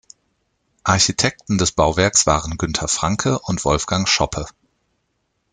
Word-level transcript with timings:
Architekten 0.83 1.59
des 1.59 1.73
Bauwerks 1.73 2.25
waren 2.25 2.57
Günter 2.57 2.87
Franke 2.87 3.37
und 3.37 3.63
Wolfgang 3.65 4.09
Schoppe. 4.09 4.47